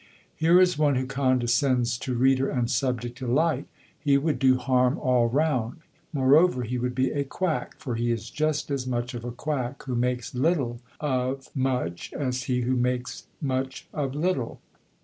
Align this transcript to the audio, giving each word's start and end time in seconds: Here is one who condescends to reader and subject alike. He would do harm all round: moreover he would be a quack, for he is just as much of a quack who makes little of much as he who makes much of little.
Here 0.35 0.59
is 0.59 0.79
one 0.79 0.95
who 0.95 1.05
condescends 1.05 1.95
to 1.99 2.15
reader 2.15 2.49
and 2.49 2.71
subject 2.71 3.21
alike. 3.21 3.65
He 3.99 4.17
would 4.17 4.39
do 4.39 4.57
harm 4.57 4.97
all 4.97 5.27
round: 5.27 5.81
moreover 6.11 6.63
he 6.63 6.79
would 6.79 6.95
be 6.95 7.11
a 7.11 7.23
quack, 7.23 7.75
for 7.77 7.93
he 7.93 8.11
is 8.11 8.31
just 8.31 8.71
as 8.71 8.87
much 8.87 9.13
of 9.13 9.23
a 9.23 9.31
quack 9.31 9.83
who 9.83 9.93
makes 9.93 10.33
little 10.33 10.81
of 10.99 11.55
much 11.55 12.13
as 12.13 12.45
he 12.45 12.61
who 12.61 12.75
makes 12.75 13.27
much 13.43 13.87
of 13.93 14.15
little. 14.15 14.59